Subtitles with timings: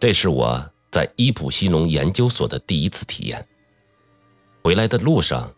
[0.00, 3.46] 这是我在伊普西龙研究所的第一次体验。
[4.62, 5.52] 回来的路上，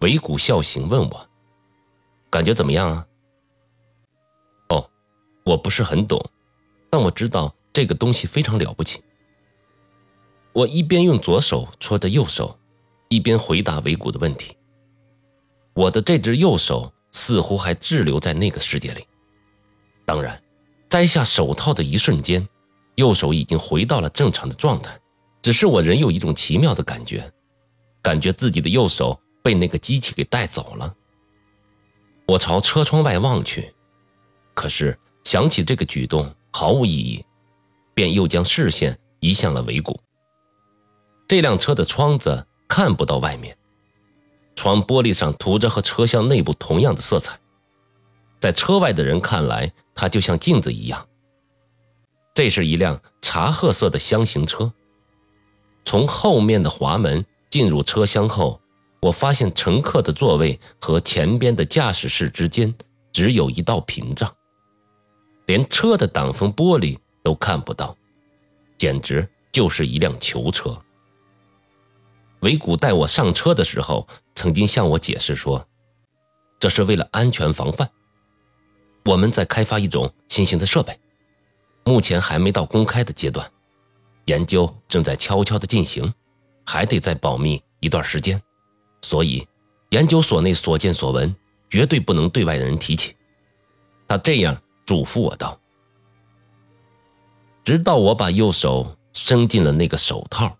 [0.00, 1.28] 维古笑行问我
[2.30, 3.06] ：“感觉怎么样啊？”
[4.70, 4.90] 哦，
[5.44, 6.18] 我不是很懂，
[6.88, 9.02] 但我知道这个东西非常了不起。
[10.52, 12.58] 我一边用左手搓着右手，
[13.08, 14.56] 一边回答维古的问题。
[15.74, 19.06] 我的这只右手似乎还滞留在那个世界里。
[20.04, 20.42] 当然，
[20.88, 22.48] 摘下手套的一瞬间，
[22.98, 24.98] 右手已经回到了正常的状态。
[25.40, 27.32] 只是我仍有一种奇妙的感觉，
[28.02, 30.92] 感觉自己的右手被那个机器给带走了。
[32.26, 33.72] 我朝车窗外望去，
[34.52, 37.24] 可是想起这个举动毫无意义，
[37.94, 39.98] 便又将视线移向了尾骨。
[41.28, 43.56] 这辆车的窗子看不到外面。
[44.56, 47.38] 窗玻璃上涂着和车厢内部同样的色彩，
[48.40, 51.07] 在车外的人看来，它就像镜子一样。
[52.38, 54.72] 这是一辆茶褐色的箱型车。
[55.84, 58.60] 从后面的滑门进入车厢后，
[59.00, 62.72] 我发现乘客的座位和前边的驾驶室之间
[63.10, 64.32] 只有一道屏障，
[65.46, 67.96] 连车的挡风玻璃都看不到，
[68.78, 70.80] 简直就是一辆囚车。
[72.42, 75.66] 维古带我上车的时候，曾经向我解释说，
[76.60, 77.90] 这是为了安全防范。
[79.06, 80.96] 我们在开发一种新型的设备，
[81.88, 83.50] 目前还没到公开的阶段，
[84.26, 86.12] 研究正在悄悄的进行，
[86.66, 88.38] 还得再保密一段时间，
[89.00, 89.48] 所以
[89.88, 91.34] 研究所内所见所闻
[91.70, 93.16] 绝对不能对外人提起。
[94.06, 95.58] 他这样嘱咐我道。
[97.64, 100.54] 直到我把右手伸进了那个手套，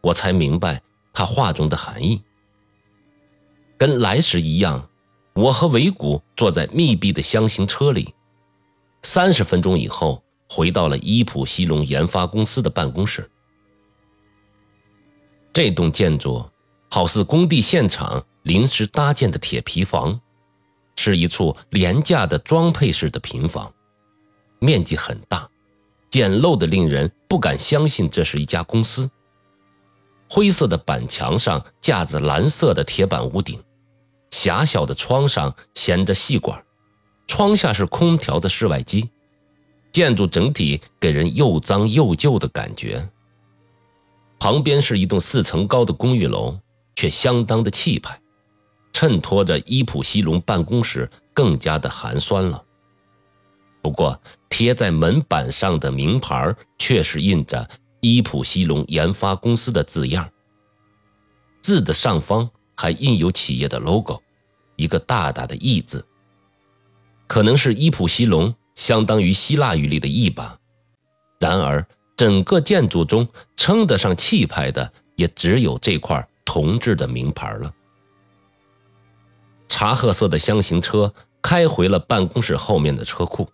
[0.00, 0.80] 我才明白。
[1.12, 2.22] 他话中的含义，
[3.76, 4.88] 跟来时一样，
[5.34, 8.14] 我和维古坐在密闭的箱型车里，
[9.02, 13.30] 三十分钟以后回到了伊普西龙研发公司的办公室。
[15.52, 16.48] 这栋建筑
[16.90, 20.20] 好似工地现场临时搭建的铁皮房，
[20.96, 23.72] 是一处廉价的装配式的平房，
[24.58, 25.48] 面积很大，
[26.10, 29.10] 简陋的令人不敢相信这是一家公司。
[30.30, 33.60] 灰色的板墙上架着蓝色的铁板屋顶，
[34.30, 36.62] 狭小的窗上衔着细管，
[37.26, 39.10] 窗下是空调的室外机。
[39.98, 43.10] 建筑整体给人又脏又旧的感觉。
[44.38, 46.56] 旁边是一栋四层高的公寓楼，
[46.94, 48.16] 却相当的气派，
[48.92, 52.62] 衬托着伊普西龙办公室更加的寒酸了。
[53.82, 54.16] 不过
[54.48, 57.68] 贴在门板上的名牌却是印着。
[58.00, 60.30] 伊普西龙研发公司的字样，
[61.60, 64.22] 字的上方还印有企业的 logo，
[64.76, 66.06] 一个大大的 “E” 字，
[67.26, 70.56] 可能是伊普西龙相当于希腊语里的“一把。
[71.40, 71.84] 然而，
[72.16, 77.74] 整个建筑中称得上气派的，也只有这块铜制的名牌了。
[79.66, 81.12] 茶褐色的箱型车
[81.42, 83.48] 开回了办公室后面的车库。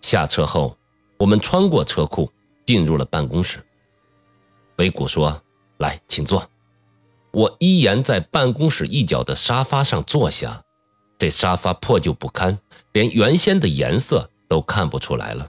[0.00, 0.78] 下车后，
[1.18, 2.32] 我们穿过车库。
[2.64, 3.58] 进入了办公室，
[4.76, 5.42] 维古说
[5.78, 6.48] ：“来，请坐。”
[7.32, 10.62] 我依言在办公室一角的沙发上坐下。
[11.22, 12.58] 这沙发破旧不堪，
[12.90, 15.48] 连原先的颜色都看不出来了。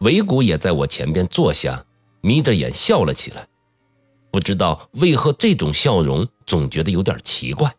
[0.00, 1.84] 维古也在我前边坐下，
[2.22, 3.46] 眯着眼笑了起来。
[4.32, 7.72] 不知道为何这种笑容总觉得有点奇怪。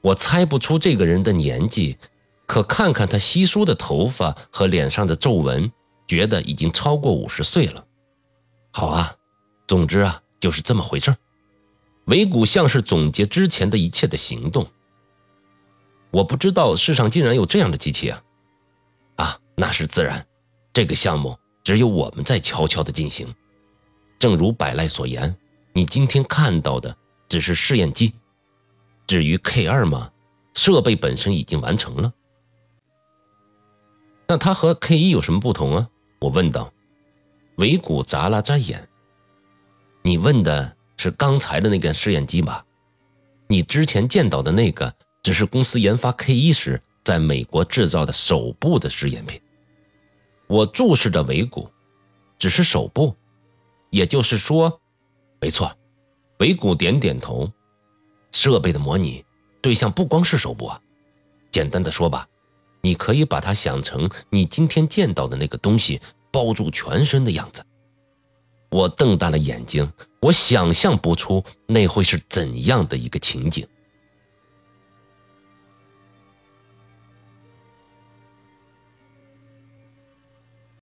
[0.00, 1.96] 我猜不出这个人的年纪，
[2.44, 5.70] 可看看他稀疏的头发和脸上的皱纹。
[6.08, 7.86] 觉得已经超过五十岁了。
[8.72, 9.14] 好啊，
[9.68, 11.14] 总之啊，就是这么回事
[12.06, 14.66] 维古像是总结之前的一切的行动。
[16.12, 18.22] 我不知道世上竟然有这样的机器啊！
[19.16, 20.24] 啊，那是自然，
[20.72, 23.34] 这个项目只有我们在悄悄的进行。
[24.18, 25.34] 正如百赖所言，
[25.72, 26.94] 你今天看到的
[27.28, 28.12] 只是试验机。
[29.06, 30.10] 至于 K 二嘛，
[30.54, 32.12] 设备本身已经完成了。
[34.28, 35.88] 那它和 K 一有什么不同啊？
[36.20, 36.70] 我问道，
[37.56, 38.86] 维古眨了眨眼。
[40.02, 42.64] 你问的是刚才的那个试验机吧？
[43.48, 49.40] 你之前见到的那个只是公司研发 K 一时在美国制造的首部的试验品。
[50.46, 51.70] 我注视着尾骨，
[52.38, 53.14] 只是首部，
[53.90, 54.80] 也就是说，
[55.40, 55.74] 没错。
[56.38, 57.50] 尾骨点点头。
[58.32, 59.24] 设备的模拟
[59.60, 60.80] 对象不光是首部啊。
[61.50, 62.26] 简单的说吧。
[62.84, 66.00] 你可以把它想成你今天见到的那个东西
[66.32, 67.64] 包住全身的样子。
[68.70, 69.88] 我瞪大了眼睛，
[70.20, 73.64] 我想象不出那会是怎样的一个情景。